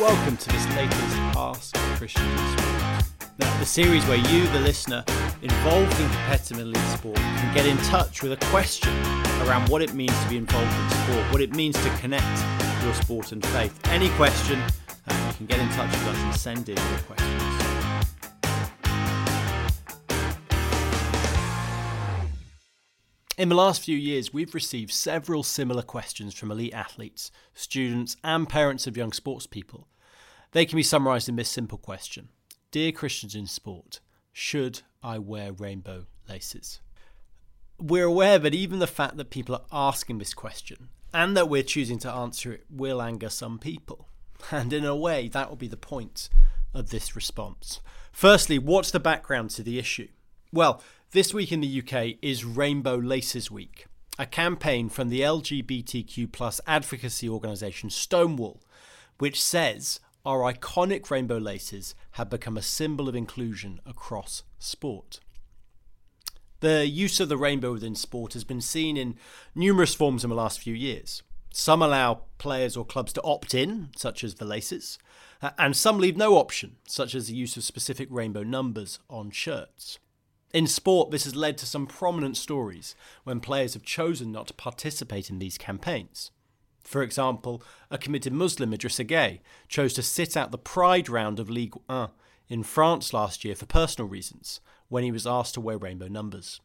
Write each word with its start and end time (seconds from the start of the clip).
Welcome 0.00 0.38
to 0.38 0.48
this 0.48 0.66
latest 0.68 1.16
Ask 1.36 1.76
Christians 1.98 2.24
Now, 3.38 3.58
the 3.58 3.66
series 3.66 4.02
where 4.06 4.16
you, 4.16 4.46
the 4.46 4.60
listener, 4.60 5.04
involved 5.42 6.00
in 6.00 6.08
competitive 6.08 6.58
elite 6.58 6.78
sport, 6.86 7.16
can 7.16 7.54
get 7.54 7.66
in 7.66 7.76
touch 7.88 8.22
with 8.22 8.32
a 8.32 8.46
question 8.46 8.96
around 9.42 9.68
what 9.68 9.82
it 9.82 9.92
means 9.92 10.18
to 10.22 10.30
be 10.30 10.38
involved 10.38 10.72
in 10.72 10.90
sport, 11.04 11.30
what 11.30 11.42
it 11.42 11.54
means 11.54 11.76
to 11.82 11.90
connect 11.98 12.24
your 12.82 12.94
sport 12.94 13.32
and 13.32 13.44
faith. 13.48 13.78
Any 13.88 14.08
question, 14.10 14.58
uh, 15.06 15.26
you 15.28 15.36
can 15.36 15.44
get 15.44 15.58
in 15.58 15.68
touch 15.68 15.90
with 15.90 16.06
us 16.06 16.16
and 16.16 16.34
send 16.34 16.68
in 16.70 16.76
your 16.76 16.98
questions. 17.00 17.69
In 23.40 23.48
the 23.48 23.54
last 23.54 23.80
few 23.80 23.96
years, 23.96 24.34
we've 24.34 24.52
received 24.52 24.92
several 24.92 25.42
similar 25.42 25.80
questions 25.80 26.34
from 26.34 26.50
elite 26.50 26.74
athletes, 26.74 27.30
students, 27.54 28.14
and 28.22 28.46
parents 28.46 28.86
of 28.86 28.98
young 28.98 29.14
sports 29.14 29.46
people. 29.46 29.88
They 30.52 30.66
can 30.66 30.76
be 30.76 30.82
summarised 30.82 31.26
in 31.26 31.36
this 31.36 31.48
simple 31.48 31.78
question 31.78 32.28
Dear 32.70 32.92
Christians 32.92 33.34
in 33.34 33.46
sport, 33.46 34.00
should 34.30 34.82
I 35.02 35.18
wear 35.18 35.52
rainbow 35.52 36.04
laces? 36.28 36.82
We're 37.80 38.04
aware 38.04 38.38
that 38.38 38.54
even 38.54 38.78
the 38.78 38.86
fact 38.86 39.16
that 39.16 39.30
people 39.30 39.54
are 39.54 39.88
asking 39.88 40.18
this 40.18 40.34
question 40.34 40.90
and 41.14 41.34
that 41.34 41.48
we're 41.48 41.62
choosing 41.62 41.98
to 42.00 42.12
answer 42.12 42.52
it 42.52 42.66
will 42.68 43.00
anger 43.00 43.30
some 43.30 43.58
people. 43.58 44.06
And 44.50 44.70
in 44.70 44.84
a 44.84 44.94
way, 44.94 45.28
that 45.28 45.48
will 45.48 45.56
be 45.56 45.66
the 45.66 45.78
point 45.78 46.28
of 46.74 46.90
this 46.90 47.16
response. 47.16 47.80
Firstly, 48.12 48.58
what's 48.58 48.90
the 48.90 49.00
background 49.00 49.48
to 49.52 49.62
the 49.62 49.78
issue? 49.78 50.08
Well, 50.52 50.82
this 51.12 51.34
week 51.34 51.50
in 51.50 51.60
the 51.60 51.82
UK 51.82 52.18
is 52.22 52.44
Rainbow 52.44 52.94
Laces 52.94 53.50
Week, 53.50 53.86
a 54.16 54.26
campaign 54.26 54.88
from 54.88 55.08
the 55.08 55.22
LGBTQ 55.22 56.30
plus 56.30 56.60
advocacy 56.68 57.28
organisation 57.28 57.90
Stonewall, 57.90 58.60
which 59.18 59.42
says 59.42 59.98
our 60.24 60.40
iconic 60.40 61.10
rainbow 61.10 61.38
laces 61.38 61.96
have 62.12 62.30
become 62.30 62.56
a 62.56 62.62
symbol 62.62 63.08
of 63.08 63.16
inclusion 63.16 63.80
across 63.84 64.44
sport. 64.60 65.18
The 66.60 66.86
use 66.86 67.18
of 67.18 67.28
the 67.28 67.36
rainbow 67.36 67.72
within 67.72 67.96
sport 67.96 68.34
has 68.34 68.44
been 68.44 68.60
seen 68.60 68.96
in 68.96 69.16
numerous 69.52 69.96
forms 69.96 70.22
in 70.22 70.30
the 70.30 70.36
last 70.36 70.60
few 70.60 70.74
years. 70.74 71.24
Some 71.52 71.82
allow 71.82 72.22
players 72.38 72.76
or 72.76 72.84
clubs 72.84 73.12
to 73.14 73.22
opt 73.22 73.52
in, 73.52 73.88
such 73.96 74.22
as 74.22 74.36
the 74.36 74.44
laces, 74.44 74.96
uh, 75.42 75.50
and 75.58 75.76
some 75.76 75.98
leave 75.98 76.16
no 76.16 76.36
option, 76.36 76.76
such 76.86 77.16
as 77.16 77.26
the 77.26 77.34
use 77.34 77.56
of 77.56 77.64
specific 77.64 78.06
rainbow 78.12 78.44
numbers 78.44 79.00
on 79.08 79.32
shirts. 79.32 79.98
In 80.52 80.66
sport, 80.66 81.10
this 81.10 81.24
has 81.24 81.36
led 81.36 81.56
to 81.58 81.66
some 81.66 81.86
prominent 81.86 82.36
stories 82.36 82.96
when 83.22 83.40
players 83.40 83.74
have 83.74 83.84
chosen 83.84 84.32
not 84.32 84.48
to 84.48 84.54
participate 84.54 85.30
in 85.30 85.38
these 85.38 85.56
campaigns. 85.56 86.32
For 86.82 87.02
example, 87.02 87.62
a 87.90 87.98
committed 87.98 88.32
Muslim, 88.32 88.72
Idrissa 88.72 89.06
Gueye, 89.06 89.40
chose 89.68 89.92
to 89.94 90.02
sit 90.02 90.36
out 90.36 90.50
the 90.50 90.58
Pride 90.58 91.08
round 91.08 91.38
of 91.38 91.50
Ligue 91.50 91.76
1 91.86 92.10
in 92.48 92.64
France 92.64 93.12
last 93.12 93.44
year 93.44 93.54
for 93.54 93.66
personal 93.66 94.08
reasons 94.08 94.60
when 94.88 95.04
he 95.04 95.12
was 95.12 95.26
asked 95.26 95.54
to 95.54 95.60
wear 95.60 95.78
rainbow 95.78 96.08
numbers. 96.08 96.60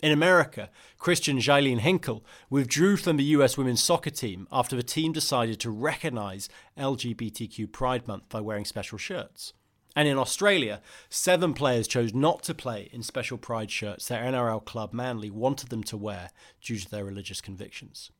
In 0.00 0.10
America, 0.10 0.70
Christian 0.96 1.38
Jaelene 1.38 1.80
Hinkle 1.80 2.24
withdrew 2.50 2.96
from 2.96 3.16
the 3.16 3.24
US 3.24 3.56
women's 3.56 3.82
soccer 3.82 4.10
team 4.10 4.48
after 4.50 4.74
the 4.74 4.82
team 4.82 5.12
decided 5.12 5.60
to 5.60 5.70
recognise 5.70 6.48
LGBTQ 6.76 7.70
Pride 7.72 8.06
Month 8.08 8.28
by 8.28 8.40
wearing 8.40 8.64
special 8.64 8.98
shirts. 8.98 9.52
And 9.96 10.06
in 10.06 10.18
Australia, 10.18 10.80
seven 11.08 11.54
players 11.54 11.88
chose 11.88 12.14
not 12.14 12.42
to 12.44 12.54
play 12.54 12.88
in 12.92 13.02
special 13.02 13.38
pride 13.38 13.70
shirts 13.70 14.06
their 14.06 14.22
NRL 14.22 14.64
club 14.64 14.92
Manly 14.92 15.30
wanted 15.30 15.70
them 15.70 15.82
to 15.84 15.96
wear 15.96 16.30
due 16.60 16.78
to 16.78 16.90
their 16.90 17.04
religious 17.04 17.40
convictions. 17.40 18.10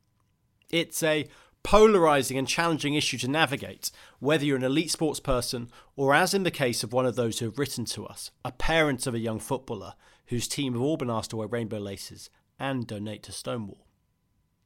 It's 0.70 1.02
a 1.02 1.28
polarizing 1.62 2.38
and 2.38 2.48
challenging 2.48 2.94
issue 2.94 3.18
to 3.18 3.28
navigate, 3.28 3.90
whether 4.18 4.44
you're 4.44 4.56
an 4.56 4.64
elite 4.64 4.90
sports 4.90 5.20
person 5.20 5.70
or, 5.96 6.14
as 6.14 6.34
in 6.34 6.42
the 6.42 6.50
case 6.50 6.82
of 6.82 6.92
one 6.92 7.06
of 7.06 7.16
those 7.16 7.38
who 7.38 7.46
have 7.46 7.58
written 7.58 7.84
to 7.84 8.06
us, 8.06 8.30
a 8.44 8.52
parent 8.52 9.06
of 9.06 9.14
a 9.14 9.18
young 9.18 9.38
footballer 9.38 9.94
whose 10.26 10.48
team 10.48 10.72
have 10.72 10.82
all 10.82 10.96
been 10.96 11.10
asked 11.10 11.30
to 11.30 11.36
wear 11.36 11.48
rainbow 11.48 11.78
laces 11.78 12.30
and 12.58 12.86
donate 12.86 13.22
to 13.22 13.32
Stonewall. 13.32 13.86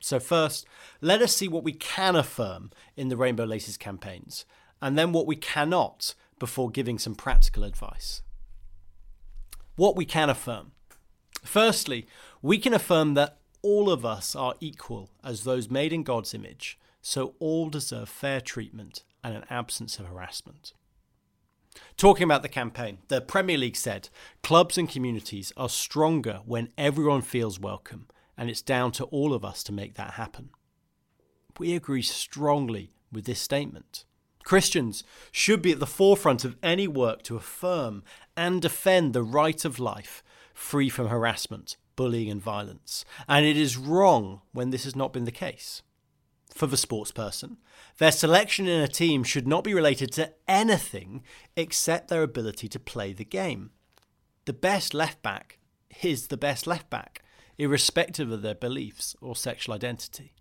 So, 0.01 0.19
first, 0.19 0.67
let 1.01 1.23
us 1.23 1.35
see 1.35 1.47
what 1.47 1.63
we 1.63 1.73
can 1.73 2.17
affirm 2.17 2.71
in 2.97 3.09
the 3.09 3.17
Rainbow 3.17 3.45
Laces 3.45 3.77
campaigns, 3.77 4.45
and 4.81 4.99
then 4.99 5.13
what 5.13 5.29
we 5.29 5.37
cannot 5.37 6.15
before 6.43 6.73
giving 6.73 6.99
some 6.99 7.15
practical 7.15 7.63
advice. 7.63 8.21
What 9.77 9.95
we 9.95 10.05
can 10.05 10.29
affirm. 10.29 10.73
Firstly, 11.45 12.09
we 12.43 12.59
can 12.59 12.75
affirm 12.75 13.15
that 13.15 13.39
all 13.63 13.89
of 13.89 14.05
us 14.05 14.35
are 14.35 14.57
equal 14.59 15.09
as 15.23 15.45
those 15.45 15.71
made 15.71 15.93
in 15.93 16.03
God's 16.03 16.35
image, 16.35 16.81
so 17.01 17.37
all 17.39 17.71
deserve 17.71 18.09
fair 18.09 18.41
treatment 18.41 19.05
and 19.23 19.37
an 19.37 19.45
absence 19.51 20.01
of 20.01 20.07
harassment. 20.07 20.73
Talking 21.97 22.25
about 22.25 22.43
the 22.43 22.49
campaign, 22.49 22.99
the 23.07 23.21
Premier 23.21 23.57
League 23.57 23.77
said 23.77 24.09
clubs 24.43 24.77
and 24.77 24.89
communities 24.89 25.53
are 25.57 25.69
stronger 25.69 26.41
when 26.45 26.73
everyone 26.77 27.23
feels 27.23 27.61
welcome, 27.61 28.09
and 28.37 28.51
it's 28.51 28.63
down 28.63 28.91
to 28.93 29.05
all 29.05 29.33
of 29.33 29.45
us 29.45 29.63
to 29.63 29.73
make 29.73 29.95
that 29.95 30.15
happen. 30.15 30.51
We 31.57 31.77
agree 31.77 32.03
strongly 32.03 32.95
with 33.13 33.27
this 33.27 33.39
statement. 33.39 34.07
Christians 34.45 35.05
should 35.31 35.63
be 35.63 35.73
at 35.73 35.81
the 35.81 35.87
forefront 35.87 36.45
of 36.45 36.57
any 36.63 36.89
work 36.89 37.23
to 37.25 37.37
affirm 37.37 38.03
and 38.37 38.61
defend 38.61 39.13
the 39.13 39.23
right 39.23 39.65
of 39.65 39.79
life 39.79 40.23
free 40.55 40.89
from 40.89 41.09
harassment, 41.09 41.77
bullying, 41.97 42.31
and 42.31 42.41
violence. 42.41 43.05
And 43.29 43.47
it 43.47 43.57
is 43.57 43.77
wrong 43.77 44.43
when 44.53 44.71
this 44.71 44.85
has 44.85 44.97
not 44.97 45.13
been 45.13 45.25
the 45.25 45.31
case. 45.31 45.83
For 46.55 46.67
the 46.67 46.77
sportsperson, 46.77 47.57
their 47.99 48.13
selection 48.13 48.69
in 48.69 48.83
a 48.83 48.89
team 48.89 49.25
should 49.25 49.49
not 49.49 49.65
be 49.65 49.73
related 49.73 50.13
to 50.13 50.33
anything 50.47 51.23
except 51.57 52.09
their 52.09 52.23
ability 52.23 52.69
to 52.69 52.79
play 52.79 53.15
the 53.15 53.25
game. 53.25 53.71
The 54.45 54.53
best 54.53 54.93
left 54.93 55.23
back 55.23 55.59
is 56.03 56.27
the 56.27 56.37
best 56.37 56.67
left 56.67 56.91
back, 56.91 57.23
irrespective 57.57 58.31
of 58.31 58.43
their 58.43 58.55
beliefs 58.55 59.17
or 59.23 59.35
sexual 59.35 59.75
identity 59.75 60.35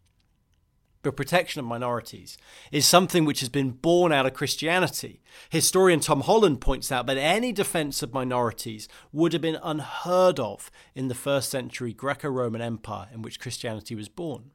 the 1.04 1.12
protection 1.12 1.60
of 1.60 1.66
minorities 1.66 2.38
is 2.72 2.86
something 2.86 3.26
which 3.26 3.40
has 3.40 3.50
been 3.50 3.72
born 3.72 4.12
out 4.12 4.26
of 4.26 4.34
Christianity. 4.34 5.22
Historian 5.50 6.00
Tom 6.00 6.22
Holland 6.22 6.62
points 6.62 6.92
out 6.92 7.08
that 7.08 7.18
any 7.18 7.52
defense 7.52 8.04
of 8.04 8.14
minorities 8.14 8.88
would 9.12 9.34
have 9.34 9.42
been 9.42 9.60
unheard 9.64 10.40
of 10.40 10.70
in 10.94 11.08
the 11.08 11.16
first 11.16 11.50
century 11.50 11.94
Greco 11.94 12.30
Roman 12.30 12.62
Empire 12.62 13.10
in 13.14 13.22
which 13.22 13.40
Christianity 13.40 13.96
was 13.96 14.10
born. 14.10 14.52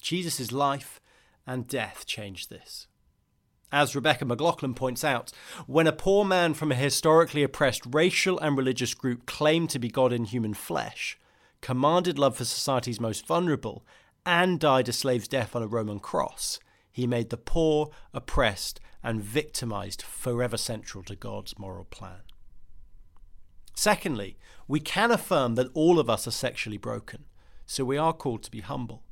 Jesus' 0.00 0.52
life 0.52 1.00
and 1.46 1.66
death 1.66 2.06
changed 2.06 2.50
this. 2.50 2.86
As 3.72 3.96
Rebecca 3.96 4.24
McLaughlin 4.24 4.74
points 4.74 5.02
out, 5.02 5.32
when 5.66 5.86
a 5.86 5.92
poor 5.92 6.24
man 6.24 6.54
from 6.54 6.70
a 6.70 6.76
historically 6.76 7.42
oppressed 7.42 7.82
racial 7.86 8.38
and 8.38 8.56
religious 8.56 8.94
group 8.94 9.26
claimed 9.26 9.70
to 9.70 9.78
be 9.78 9.88
God 9.88 10.12
in 10.12 10.26
human 10.26 10.54
flesh, 10.54 11.18
commanded 11.60 12.18
love 12.18 12.36
for 12.36 12.44
society's 12.44 13.00
most 13.00 13.26
vulnerable, 13.26 13.84
and 14.26 14.58
died 14.60 14.88
a 14.88 14.92
slave's 14.92 15.28
death 15.28 15.54
on 15.54 15.62
a 15.62 15.66
Roman 15.66 16.00
cross, 16.00 16.58
he 16.90 17.06
made 17.06 17.30
the 17.30 17.36
poor, 17.36 17.90
oppressed, 18.12 18.80
and 19.02 19.22
victimized 19.22 20.02
forever 20.02 20.56
central 20.56 21.04
to 21.04 21.16
God's 21.16 21.58
moral 21.58 21.84
plan. 21.84 22.22
Secondly, 23.74 24.36
we 24.68 24.80
can 24.80 25.10
affirm 25.10 25.56
that 25.56 25.70
all 25.74 25.98
of 25.98 26.08
us 26.08 26.26
are 26.26 26.32
sexually 26.32 26.78
broken, 26.78 27.24
so 27.66 27.84
we 27.84 27.98
are 27.98 28.12
called 28.12 28.42
to 28.44 28.50
be 28.50 28.60
humble. 28.60 29.02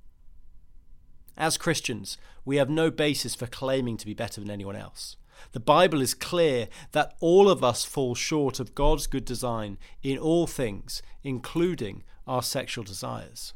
As 1.36 1.58
Christians, 1.58 2.18
we 2.44 2.56
have 2.56 2.70
no 2.70 2.90
basis 2.90 3.34
for 3.34 3.46
claiming 3.46 3.96
to 3.96 4.06
be 4.06 4.14
better 4.14 4.40
than 4.40 4.50
anyone 4.50 4.76
else. 4.76 5.16
The 5.52 5.60
Bible 5.60 6.00
is 6.00 6.14
clear 6.14 6.68
that 6.92 7.14
all 7.20 7.48
of 7.48 7.64
us 7.64 7.84
fall 7.84 8.14
short 8.14 8.60
of 8.60 8.74
God's 8.74 9.06
good 9.06 9.24
design 9.24 9.78
in 10.02 10.18
all 10.18 10.46
things, 10.46 11.02
including 11.24 12.04
our 12.26 12.42
sexual 12.42 12.84
desires. 12.84 13.54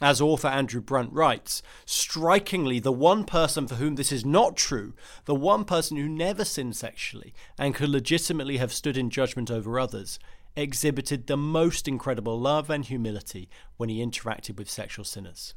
As 0.00 0.20
author 0.20 0.48
Andrew 0.48 0.80
Bunt 0.80 1.12
writes, 1.12 1.62
strikingly, 1.84 2.78
the 2.78 2.92
one 2.92 3.24
person 3.24 3.68
for 3.68 3.74
whom 3.74 3.96
this 3.96 4.10
is 4.10 4.24
not 4.24 4.56
true, 4.56 4.94
the 5.26 5.34
one 5.34 5.64
person 5.66 5.98
who 5.98 6.08
never 6.08 6.44
sinned 6.44 6.74
sexually 6.76 7.34
and 7.58 7.74
could 7.74 7.90
legitimately 7.90 8.56
have 8.56 8.72
stood 8.72 8.96
in 8.96 9.10
judgment 9.10 9.50
over 9.50 9.78
others, 9.78 10.18
exhibited 10.56 11.26
the 11.26 11.36
most 11.36 11.86
incredible 11.86 12.40
love 12.40 12.70
and 12.70 12.86
humility 12.86 13.48
when 13.76 13.90
he 13.90 14.04
interacted 14.04 14.56
with 14.56 14.70
sexual 14.70 15.04
sinners. 15.04 15.54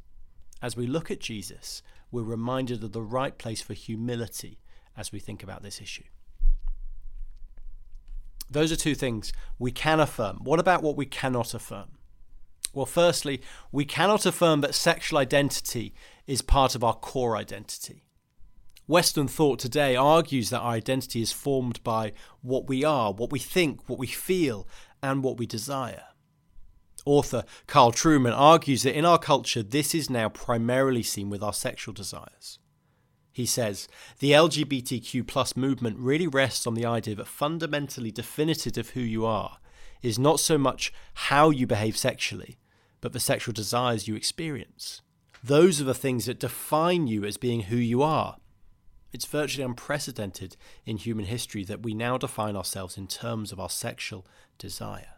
As 0.62 0.76
we 0.76 0.88
look 0.88 1.10
at 1.10 1.22
Jesus, 1.22 1.82
we're 2.12 2.24
reminded 2.24 2.84
of 2.84 2.92
the 2.92 3.02
right 3.02 3.38
place 3.38 3.62
for 3.62 3.74
humility 3.74 4.60
as 4.98 5.12
we 5.12 5.20
think 5.20 5.42
about 5.42 5.64
this 5.64 5.82
issue. 5.82 6.04
Those 8.50 8.72
are 8.72 8.78
two 8.78 8.94
things 8.94 9.32
we 9.58 9.72
can 9.72 10.00
affirm. 10.00 10.40
What 10.44 10.60
about 10.60 10.84
what 10.84 10.98
we 10.98 11.06
cannot 11.06 11.54
affirm? 11.54 11.98
Well, 12.74 12.86
firstly, 12.88 13.42
we 13.72 13.86
cannot 13.86 14.26
affirm 14.26 14.62
that 14.62 14.76
sexual 14.76 15.20
identity 15.20 15.94
is 16.26 16.42
part 16.42 16.74
of 16.76 16.84
our 16.84 16.96
core 16.96 17.38
identity. 17.38 18.04
Western 18.88 19.28
thought 19.28 19.60
today 19.60 19.96
argues 19.96 20.50
that 20.50 20.60
our 20.60 20.74
identity 20.74 21.22
is 21.22 21.32
formed 21.32 21.82
by 21.84 22.12
what 22.42 22.68
we 22.68 22.84
are, 22.84 23.14
what 23.14 23.32
we 23.32 23.40
think, 23.40 23.88
what 23.88 24.00
we 24.00 24.08
feel, 24.08 24.68
and 25.02 25.24
what 25.24 25.38
we 25.38 25.46
desire. 25.46 26.04
Author 27.06 27.44
Carl 27.68 27.92
Trueman 27.92 28.34
argues 28.36 28.84
that 28.84 28.98
in 28.98 29.06
our 29.06 29.20
culture, 29.20 29.64
this 29.64 29.94
is 29.94 30.10
now 30.10 30.30
primarily 30.30 31.04
seen 31.04 31.30
with 31.30 31.44
our 31.44 31.54
sexual 31.54 31.94
desires. 31.94 32.60
He 33.32 33.46
says, 33.46 33.88
the 34.20 34.32
LGBTQ 34.32 35.28
plus 35.28 35.58
movement 35.58 35.98
really 35.98 36.28
rests 36.28 36.68
on 36.68 36.76
the 36.76 36.86
idea 36.86 37.16
that 37.16 37.28
fundamentally 37.28 38.12
definitive 38.12 38.78
of 38.78 38.90
who 38.92 39.02
you 39.02 39.26
are 39.26 39.58
is 40.02 40.20
not 40.20 40.40
so 40.40 40.58
much 40.58 40.94
how 41.14 41.50
you 41.50 41.66
behave 41.66 41.98
sexually, 41.98 42.58
but 43.04 43.12
the 43.12 43.20
sexual 43.20 43.52
desires 43.52 44.08
you 44.08 44.16
experience. 44.16 45.02
Those 45.44 45.82
are 45.82 45.84
the 45.84 45.94
things 45.94 46.26
that 46.26 46.40
define 46.40 47.06
you 47.06 47.26
as 47.26 47.36
being 47.36 47.64
who 47.64 47.76
you 47.76 48.02
are. 48.02 48.38
It's 49.12 49.26
virtually 49.26 49.66
unprecedented 49.66 50.56
in 50.86 50.96
human 50.96 51.26
history 51.26 51.66
that 51.66 51.84
we 51.84 51.94
now 51.94 52.18
define 52.18 52.56
ourselves 52.56 52.98
in 52.98 53.08
terms 53.08 53.52
of 53.52 53.60
our 53.60 53.70
sexual 53.70 54.26
desire. 54.58 55.16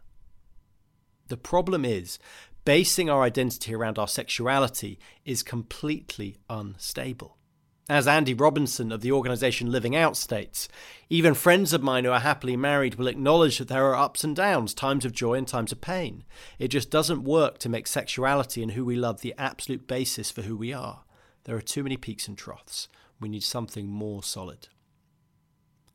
The 1.28 1.38
problem 1.38 1.86
is, 1.86 2.18
basing 2.66 3.08
our 3.08 3.22
identity 3.22 3.76
around 3.76 4.00
our 4.00 4.08
sexuality 4.08 4.98
is 5.24 5.44
completely 5.44 6.38
unstable. 6.50 7.38
As 7.88 8.08
Andy 8.08 8.34
Robinson 8.34 8.92
of 8.92 9.02
the 9.02 9.12
organisation 9.12 9.72
Living 9.72 9.96
Out 9.96 10.18
states, 10.18 10.68
even 11.08 11.36
friends 11.36 11.72
of 11.72 11.84
mine 11.84 12.04
who 12.04 12.10
are 12.10 12.20
happily 12.20 12.58
married 12.58 12.96
will 12.96 13.06
acknowledge 13.06 13.60
that 13.60 13.68
there 13.68 13.86
are 13.86 13.96
ups 13.96 14.24
and 14.24 14.36
downs, 14.36 14.74
times 14.74 15.06
of 15.06 15.12
joy 15.12 15.36
and 15.36 15.48
times 15.48 15.72
of 15.72 15.82
pain. 15.82 16.24
It 16.58 16.70
just 16.70 16.90
doesn't 16.90 17.24
work 17.24 17.60
to 17.60 17.70
make 17.70 17.86
sexuality 17.86 18.64
and 18.64 18.72
who 18.72 18.84
we 18.84 18.96
love 18.96 19.22
the 19.22 19.36
absolute 19.38 19.86
basis 19.86 20.32
for 20.32 20.42
who 20.42 20.58
we 20.58 20.74
are. 20.74 21.04
There 21.44 21.56
are 21.56 21.62
too 21.62 21.84
many 21.84 21.96
peaks 21.96 22.28
and 22.28 22.36
troughs. 22.36 22.88
We 23.20 23.30
need 23.30 23.44
something 23.44 23.88
more 23.88 24.24
solid. 24.24 24.68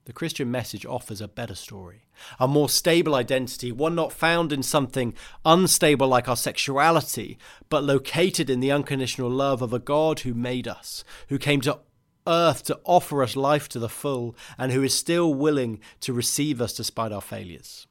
The 0.07 0.13
Christian 0.15 0.51
message 0.51 0.87
offers 0.87 1.21
a 1.21 1.29
better 1.29 1.55
story, 1.55 2.07
a 2.39 2.49
more 2.49 2.69
stable 2.69 3.15
identity, 3.15 3.71
one 3.71 3.95
not 3.95 4.13
found 4.13 4.53
in 4.53 4.63
something 4.63 5.15
unstable 5.45 6.09
like 6.09 6.29
our 6.29 6.37
sexuality, 6.37 7.39
but 7.69 7.85
located 7.85 8.49
in 8.49 8.61
the 8.61 8.73
unconditional 8.73 9.31
love 9.31 9.61
of 9.61 9.73
a 9.73 9.79
God 9.79 10.21
who 10.21 10.33
made 10.33 10.67
us, 10.67 11.05
who 11.29 11.39
came 11.39 11.61
to 11.63 11.81
earth 12.27 12.65
to 12.65 12.81
offer 12.85 13.23
us 13.23 13.37
life 13.37 13.69
to 13.69 13.79
the 13.79 13.89
full, 13.89 14.35
and 14.57 14.73
who 14.73 14.83
is 14.83 14.95
still 14.95 15.35
willing 15.35 15.81
to 16.01 16.13
receive 16.13 16.61
us 16.61 16.73
despite 16.73 17.13
our 17.13 17.21
failures. 17.21 17.87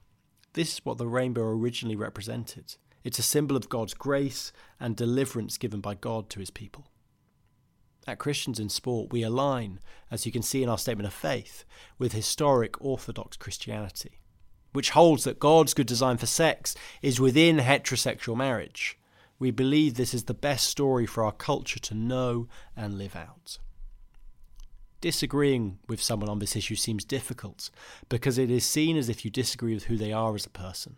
This 0.53 0.73
is 0.73 0.85
what 0.85 0.97
the 0.97 1.07
rainbow 1.07 1.43
originally 1.43 1.95
represented. 1.95 2.75
It's 3.03 3.19
a 3.19 3.23
symbol 3.23 3.55
of 3.55 3.69
God's 3.69 3.93
grace 3.93 4.51
and 4.79 4.95
deliverance 4.95 5.57
given 5.57 5.79
by 5.79 5.93
God 5.93 6.29
to 6.31 6.39
his 6.39 6.49
people. 6.49 6.87
At 8.09 8.17
Christians 8.17 8.59
in 8.59 8.69
Sport, 8.69 9.13
we 9.13 9.21
align, 9.21 9.79
as 10.09 10.25
you 10.25 10.31
can 10.31 10.41
see 10.41 10.63
in 10.63 10.69
our 10.69 10.79
statement 10.79 11.05
of 11.05 11.13
faith, 11.13 11.63
with 11.99 12.11
historic 12.11 12.83
Orthodox 12.83 13.37
Christianity, 13.37 14.19
which 14.73 14.89
holds 14.89 15.25
that 15.25 15.37
God's 15.37 15.75
good 15.75 15.85
design 15.85 16.17
for 16.17 16.25
sex 16.25 16.73
is 17.03 17.19
within 17.19 17.57
heterosexual 17.57 18.35
marriage. 18.35 18.97
We 19.37 19.51
believe 19.51 19.93
this 19.93 20.15
is 20.15 20.23
the 20.23 20.33
best 20.33 20.67
story 20.67 21.05
for 21.05 21.23
our 21.23 21.31
culture 21.31 21.79
to 21.81 21.93
know 21.93 22.47
and 22.75 22.97
live 22.97 23.15
out. 23.15 23.59
Disagreeing 25.01 25.77
with 25.87 26.01
someone 26.01 26.29
on 26.29 26.39
this 26.39 26.55
issue 26.55 26.75
seems 26.75 27.05
difficult 27.05 27.69
because 28.09 28.39
it 28.39 28.49
is 28.49 28.65
seen 28.65 28.97
as 28.97 29.07
if 29.07 29.23
you 29.23 29.29
disagree 29.29 29.75
with 29.75 29.83
who 29.83 29.97
they 29.97 30.11
are 30.11 30.33
as 30.33 30.47
a 30.47 30.49
person. 30.49 30.95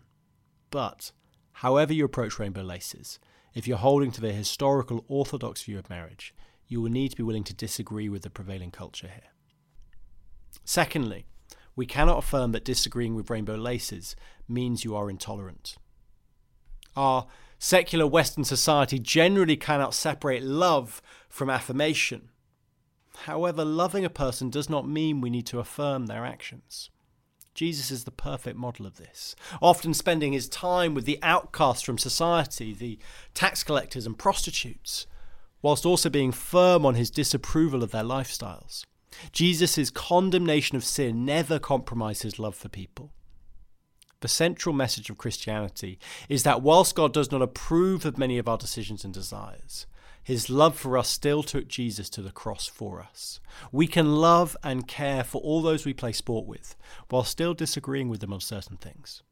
But, 0.70 1.12
however 1.52 1.92
you 1.92 2.06
approach 2.06 2.38
rainbow 2.38 2.62
laces, 2.62 3.18
if 3.52 3.68
you're 3.68 3.76
holding 3.76 4.12
to 4.12 4.22
the 4.22 4.32
historical 4.32 5.04
orthodox 5.08 5.62
view 5.62 5.78
of 5.78 5.90
marriage, 5.90 6.34
you 6.72 6.80
will 6.80 6.90
need 6.90 7.10
to 7.10 7.16
be 7.16 7.22
willing 7.22 7.44
to 7.44 7.54
disagree 7.54 8.08
with 8.08 8.22
the 8.22 8.30
prevailing 8.30 8.70
culture 8.70 9.08
here. 9.08 9.30
Secondly, 10.64 11.26
we 11.76 11.86
cannot 11.86 12.18
affirm 12.18 12.52
that 12.52 12.64
disagreeing 12.64 13.14
with 13.14 13.30
rainbow 13.30 13.54
laces 13.54 14.16
means 14.48 14.84
you 14.84 14.96
are 14.96 15.10
intolerant. 15.10 15.76
Our 16.96 17.26
secular 17.58 18.06
Western 18.06 18.44
society 18.44 18.98
generally 18.98 19.56
cannot 19.56 19.94
separate 19.94 20.42
love 20.42 21.00
from 21.28 21.50
affirmation. 21.50 22.30
However, 23.24 23.64
loving 23.64 24.04
a 24.04 24.10
person 24.10 24.50
does 24.50 24.68
not 24.68 24.88
mean 24.88 25.20
we 25.20 25.30
need 25.30 25.46
to 25.46 25.58
affirm 25.58 26.06
their 26.06 26.24
actions. 26.24 26.90
Jesus 27.54 27.90
is 27.90 28.04
the 28.04 28.10
perfect 28.10 28.56
model 28.56 28.86
of 28.86 28.96
this, 28.96 29.36
often 29.60 29.92
spending 29.92 30.32
his 30.32 30.48
time 30.48 30.94
with 30.94 31.04
the 31.04 31.18
outcasts 31.22 31.82
from 31.82 31.98
society, 31.98 32.72
the 32.72 32.98
tax 33.34 33.62
collectors 33.62 34.06
and 34.06 34.18
prostitutes, 34.18 35.06
whilst 35.62 35.86
also 35.86 36.10
being 36.10 36.32
firm 36.32 36.84
on 36.84 36.94
his 36.94 37.10
disapproval 37.10 37.82
of 37.82 37.92
their 37.92 38.02
lifestyles. 38.02 38.84
Jesus' 39.30 39.90
condemnation 39.90 40.76
of 40.76 40.84
sin 40.84 41.24
never 41.24 41.58
compromised 41.58 42.22
his 42.22 42.38
love 42.38 42.54
for 42.54 42.68
people. 42.68 43.12
The 44.20 44.28
central 44.28 44.74
message 44.74 45.10
of 45.10 45.18
Christianity 45.18 45.98
is 46.28 46.42
that 46.44 46.62
whilst 46.62 46.94
God 46.94 47.12
does 47.12 47.32
not 47.32 47.42
approve 47.42 48.04
of 48.04 48.18
many 48.18 48.38
of 48.38 48.48
our 48.48 48.56
decisions 48.56 49.04
and 49.04 49.12
desires, 49.12 49.86
his 50.22 50.48
love 50.48 50.78
for 50.78 50.96
us 50.96 51.08
still 51.08 51.42
took 51.42 51.66
Jesus 51.66 52.08
to 52.10 52.22
the 52.22 52.30
cross 52.30 52.68
for 52.68 53.00
us. 53.00 53.40
We 53.72 53.88
can 53.88 54.16
love 54.16 54.56
and 54.62 54.86
care 54.86 55.24
for 55.24 55.40
all 55.42 55.60
those 55.60 55.84
we 55.84 55.92
play 55.92 56.12
sport 56.12 56.46
with, 56.46 56.76
while 57.08 57.24
still 57.24 57.54
disagreeing 57.54 58.08
with 58.08 58.20
them 58.20 58.32
on 58.32 58.40
certain 58.40 58.76
things. 58.76 59.22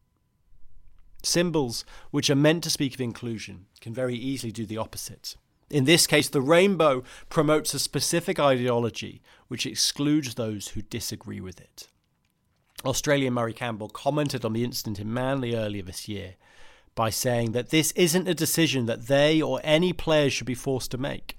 Symbols, 1.23 1.85
which 2.11 2.29
are 2.29 2.35
meant 2.35 2.65
to 2.65 2.71
speak 2.71 2.95
of 2.95 3.01
inclusion, 3.01 3.67
can 3.81 3.95
very 3.95 4.17
easily 4.17 4.51
do 4.51 4.67
the 4.67 4.79
opposite. 4.79 5.37
In 5.71 5.85
this 5.85 6.07
case, 6.09 6.29
the 6.29 6.41
rainbow 6.41 7.05
promotes 7.29 7.73
a 7.75 7.79
specific 7.79 8.41
ideology 8.41 9.23
which 9.47 9.67
excludes 9.67 10.35
those 10.35 10.69
who 10.69 10.83
disagree 10.83 11.41
with 11.41 11.61
it. 11.61 11.89
Australian 12.85 13.35
Murray 13.35 13.53
Campbell 13.53 13.89
commented 13.89 14.45
on 14.45 14.53
the 14.53 14.65
incident 14.65 14.99
in 14.99 15.13
Manly 15.13 15.55
earlier 15.55 15.83
this 15.83 16.09
year 16.09 16.35
by 16.97 17.09
saying 17.09 17.53
that 17.53 17.71
this 17.71 17.93
isn't 17.93 18.27
a 18.27 18.35
decision 18.35 18.87
that 18.87 19.07
they 19.07 19.41
or 19.41 19.61
any 19.63 19.93
players 19.93 20.33
should 20.33 20.47
be 20.47 20.55
forced 20.55 20.91
to 20.91 20.99
make. 20.99 21.39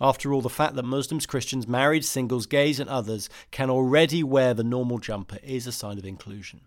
After 0.00 0.34
all, 0.34 0.42
the 0.42 0.50
fact 0.50 0.74
that 0.74 0.82
Muslims, 0.82 1.26
Christians, 1.26 1.68
married, 1.68 2.04
singles, 2.04 2.46
gays, 2.46 2.80
and 2.80 2.90
others 2.90 3.30
can 3.52 3.70
already 3.70 4.22
wear 4.22 4.52
the 4.52 4.64
normal 4.64 4.98
jumper 4.98 5.38
is 5.42 5.66
a 5.66 5.72
sign 5.72 5.96
of 5.96 6.04
inclusion. 6.04 6.62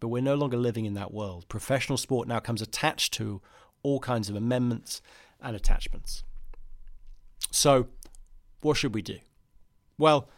But 0.00 0.08
we're 0.08 0.22
no 0.22 0.36
longer 0.36 0.56
living 0.56 0.84
in 0.84 0.94
that 0.94 1.12
world. 1.12 1.48
Professional 1.48 1.98
sport 1.98 2.28
now 2.28 2.38
comes 2.40 2.62
attached 2.62 3.12
to 3.14 3.42
all 3.82 3.98
kinds 3.98 4.30
of 4.30 4.36
amendments 4.36 5.02
and 5.42 5.56
attachments. 5.56 6.24
So, 7.50 7.88
what 8.60 8.76
should 8.76 8.94
we 8.94 9.02
do? 9.02 9.18
Well, 9.98 10.28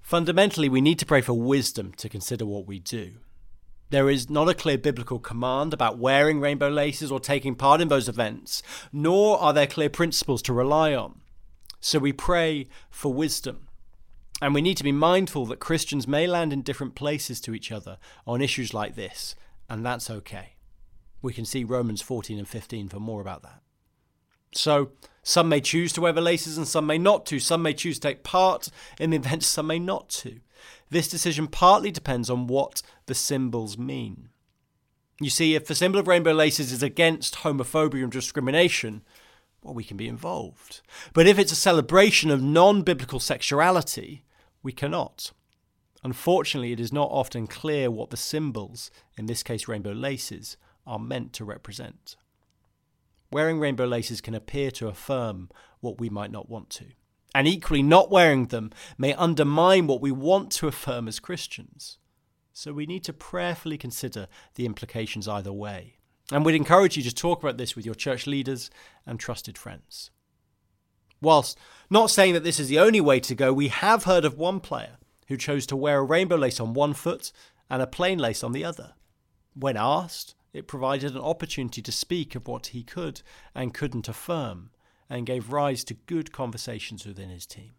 fundamentally, 0.00 0.68
we 0.68 0.80
need 0.80 0.98
to 1.00 1.06
pray 1.06 1.20
for 1.20 1.34
wisdom 1.34 1.92
to 1.96 2.08
consider 2.08 2.46
what 2.46 2.66
we 2.66 2.78
do. 2.78 3.14
There 3.90 4.08
is 4.08 4.30
not 4.30 4.48
a 4.48 4.54
clear 4.54 4.78
biblical 4.78 5.18
command 5.18 5.74
about 5.74 5.98
wearing 5.98 6.40
rainbow 6.40 6.70
laces 6.70 7.12
or 7.12 7.20
taking 7.20 7.54
part 7.54 7.82
in 7.82 7.88
those 7.88 8.08
events, 8.08 8.62
nor 8.90 9.38
are 9.38 9.52
there 9.52 9.66
clear 9.66 9.90
principles 9.90 10.40
to 10.42 10.52
rely 10.54 10.94
on. 10.94 11.20
So 11.78 11.98
we 11.98 12.12
pray 12.12 12.68
for 12.90 13.12
wisdom. 13.12 13.68
And 14.40 14.54
we 14.54 14.62
need 14.62 14.76
to 14.78 14.84
be 14.84 14.92
mindful 14.92 15.46
that 15.46 15.60
Christians 15.60 16.08
may 16.08 16.26
land 16.26 16.52
in 16.52 16.62
different 16.62 16.94
places 16.94 17.40
to 17.42 17.54
each 17.54 17.70
other 17.70 17.98
on 18.26 18.40
issues 18.40 18.72
like 18.72 18.94
this, 18.94 19.34
and 19.68 19.84
that's 19.84 20.10
okay. 20.10 20.54
We 21.20 21.32
can 21.32 21.44
see 21.44 21.62
Romans 21.62 22.00
14 22.02 22.38
and 22.38 22.48
15 22.48 22.88
for 22.88 22.98
more 22.98 23.20
about 23.20 23.42
that. 23.42 23.60
So, 24.54 24.92
some 25.22 25.48
may 25.48 25.60
choose 25.60 25.92
to 25.92 26.00
wear 26.00 26.12
the 26.12 26.20
laces 26.20 26.58
and 26.58 26.66
some 26.66 26.86
may 26.86 26.98
not 26.98 27.26
to. 27.26 27.38
Some 27.38 27.62
may 27.62 27.74
choose 27.74 27.98
to 27.98 28.08
take 28.08 28.24
part 28.24 28.68
in 28.98 29.10
the 29.10 29.16
event, 29.16 29.44
some 29.44 29.68
may 29.68 29.78
not 29.78 30.08
to. 30.10 30.40
This 30.90 31.08
decision 31.08 31.46
partly 31.46 31.90
depends 31.90 32.28
on 32.28 32.46
what 32.46 32.82
the 33.06 33.14
symbols 33.14 33.78
mean. 33.78 34.28
You 35.20 35.30
see, 35.30 35.54
if 35.54 35.66
the 35.66 35.74
symbol 35.74 36.00
of 36.00 36.08
rainbow 36.08 36.32
laces 36.32 36.72
is 36.72 36.82
against 36.82 37.36
homophobia 37.36 38.02
and 38.02 38.12
discrimination, 38.12 39.02
well, 39.62 39.74
we 39.74 39.84
can 39.84 39.96
be 39.96 40.08
involved. 40.08 40.80
But 41.12 41.26
if 41.26 41.38
it's 41.38 41.52
a 41.52 41.56
celebration 41.56 42.30
of 42.30 42.42
non 42.42 42.82
biblical 42.82 43.20
sexuality, 43.20 44.24
we 44.62 44.72
cannot. 44.72 45.30
Unfortunately, 46.04 46.72
it 46.72 46.80
is 46.80 46.92
not 46.92 47.10
often 47.10 47.46
clear 47.46 47.90
what 47.90 48.10
the 48.10 48.16
symbols, 48.16 48.90
in 49.16 49.26
this 49.26 49.44
case 49.44 49.68
rainbow 49.68 49.92
laces, 49.92 50.56
are 50.84 50.98
meant 50.98 51.32
to 51.34 51.44
represent. 51.44 52.16
Wearing 53.32 53.58
rainbow 53.58 53.86
laces 53.86 54.20
can 54.20 54.34
appear 54.34 54.70
to 54.72 54.88
affirm 54.88 55.48
what 55.80 55.98
we 55.98 56.10
might 56.10 56.30
not 56.30 56.50
want 56.50 56.68
to. 56.70 56.84
And 57.34 57.48
equally, 57.48 57.82
not 57.82 58.10
wearing 58.10 58.46
them 58.46 58.70
may 58.98 59.14
undermine 59.14 59.86
what 59.86 60.02
we 60.02 60.12
want 60.12 60.52
to 60.52 60.68
affirm 60.68 61.08
as 61.08 61.18
Christians. 61.18 61.96
So 62.52 62.74
we 62.74 62.84
need 62.84 63.04
to 63.04 63.14
prayerfully 63.14 63.78
consider 63.78 64.28
the 64.54 64.66
implications 64.66 65.26
either 65.26 65.52
way. 65.52 65.96
And 66.30 66.44
we'd 66.44 66.54
encourage 66.54 66.98
you 66.98 67.02
to 67.04 67.14
talk 67.14 67.42
about 67.42 67.56
this 67.56 67.74
with 67.74 67.86
your 67.86 67.94
church 67.94 68.26
leaders 68.26 68.70
and 69.06 69.18
trusted 69.18 69.56
friends. 69.56 70.10
Whilst 71.22 71.58
not 71.88 72.10
saying 72.10 72.34
that 72.34 72.44
this 72.44 72.60
is 72.60 72.68
the 72.68 72.80
only 72.80 73.00
way 73.00 73.18
to 73.20 73.34
go, 73.34 73.52
we 73.52 73.68
have 73.68 74.04
heard 74.04 74.26
of 74.26 74.36
one 74.36 74.60
player 74.60 74.98
who 75.28 75.38
chose 75.38 75.64
to 75.66 75.76
wear 75.76 76.00
a 76.00 76.04
rainbow 76.04 76.36
lace 76.36 76.60
on 76.60 76.74
one 76.74 76.92
foot 76.92 77.32
and 77.70 77.80
a 77.80 77.86
plain 77.86 78.18
lace 78.18 78.44
on 78.44 78.52
the 78.52 78.64
other. 78.64 78.92
When 79.54 79.78
asked, 79.78 80.34
it 80.52 80.66
provided 80.66 81.12
an 81.12 81.20
opportunity 81.20 81.82
to 81.82 81.92
speak 81.92 82.34
of 82.34 82.46
what 82.46 82.68
he 82.68 82.82
could 82.82 83.22
and 83.54 83.74
couldn't 83.74 84.08
affirm, 84.08 84.70
and 85.08 85.26
gave 85.26 85.52
rise 85.52 85.84
to 85.84 85.94
good 85.94 86.32
conversations 86.32 87.06
within 87.06 87.28
his 87.28 87.46
team. 87.46 87.72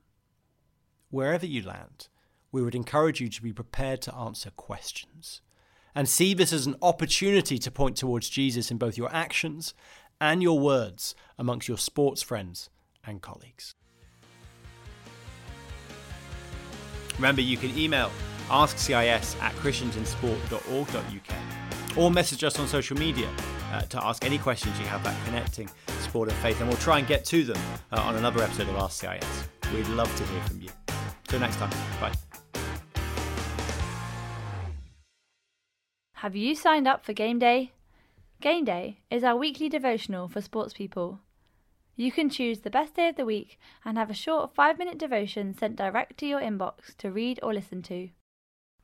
Wherever 1.10 1.46
you 1.46 1.64
land, 1.64 2.08
we 2.52 2.62
would 2.62 2.76
encourage 2.76 3.20
you 3.20 3.30
to 3.30 3.42
be 3.42 3.54
prepared 3.54 4.02
to 4.04 4.16
answer 4.16 4.52
questions 4.52 5.42
and 5.96 6.10
see 6.10 6.34
this 6.34 6.54
as 6.54 6.66
an 6.66 6.76
opportunity 6.82 7.58
to 7.60 7.72
point 7.72 7.98
towards 7.98 8.30
Jesus 8.30 8.72
in 8.72 8.78
both 8.78 8.98
your 8.98 9.14
actions 9.14 9.74
and 10.20 10.42
your 10.42 10.60
words 10.60 11.16
amongst 11.38 11.68
your 11.68 11.78
sports 11.78 12.22
friends 12.22 12.70
and 13.06 13.22
colleagues. 13.22 13.76
Remember, 17.16 17.42
you 17.42 17.58
can 17.58 17.78
email 17.78 18.12
askcis 18.50 19.40
at 19.42 19.54
christiansinsport.org.uk 19.56 21.63
or 21.98 22.12
message 22.12 22.44
us 22.44 22.60
on 22.60 22.68
social 22.68 22.98
media 22.98 23.30
uh, 23.72 23.82
to 23.82 24.04
ask 24.06 24.26
any 24.26 24.38
questions 24.38 24.78
you 24.80 24.86
have 24.86 25.02
about 25.02 25.16
connecting 25.26 25.70
sport 26.00 26.30
and 26.30 26.38
faith, 26.40 26.60
and 26.60 26.70
we'll 26.70 26.78
try 26.78 27.00
and 27.00 27.08
get 27.08 27.26
to 27.26 27.44
them 27.44 27.58
uh, 27.92 28.02
on 28.02 28.16
another 28.16 28.42
episode 28.44 28.70
of 28.70 28.76
Ask 28.76 29.02
CIS. 29.02 29.48
We'd 29.74 29.88
love 29.90 30.14
to 30.16 30.24
hear 30.26 30.42
from 30.44 30.62
you. 30.62 30.70
Till 31.28 31.40
next 31.40 31.58
time, 31.58 31.72
bye. 32.00 32.14
Have 36.14 36.36
you 36.36 36.56
signed 36.56 36.88
up 36.88 37.04
for 37.04 37.14
Game 37.14 37.40
Day? 37.40 37.74
Game 38.40 38.64
Day 38.64 39.00
is 39.10 39.24
our 39.24 39.36
weekly 39.36 39.70
devotional 39.70 40.28
for 40.28 40.42
sports 40.42 40.74
people. 40.74 41.20
You 41.96 42.12
can 42.12 42.30
choose 42.30 42.60
the 42.60 42.70
best 42.70 42.96
day 42.96 43.10
of 43.10 43.16
the 43.16 43.26
week 43.26 43.60
and 43.86 43.98
have 43.98 44.10
a 44.10 44.14
short 44.14 44.56
five 44.56 44.78
minute 44.78 44.98
devotion 44.98 45.54
sent 45.54 45.76
direct 45.76 46.18
to 46.20 46.26
your 46.26 46.42
inbox 46.42 46.96
to 46.98 47.12
read 47.12 47.40
or 47.44 47.54
listen 47.54 47.82
to. 47.84 48.10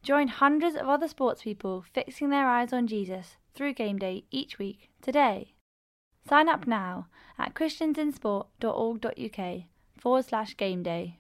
Join 0.02 0.30
hundreds 0.30 0.76
of 0.76 0.88
other 0.88 1.08
sports 1.08 1.44
people 1.44 1.86
fixing 1.94 2.30
their 2.30 2.48
eyes 2.48 2.74
on 2.74 2.88
Jesus 2.88 3.38
through 3.54 3.74
Game 3.74 4.00
Day 4.00 4.24
each 4.32 4.58
week 4.58 4.90
today. 5.02 5.54
Sign 6.28 6.48
up 6.48 6.66
now 6.68 7.08
at 7.38 7.54
christiansinsport.org.uk 7.54 9.64
forward 9.98 10.26
slash 10.26 10.58
game 10.58 10.84
day. 10.84 11.20